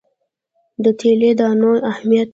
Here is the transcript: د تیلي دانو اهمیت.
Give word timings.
د 0.83 0.85
تیلي 0.99 1.31
دانو 1.39 1.71
اهمیت. 1.91 2.29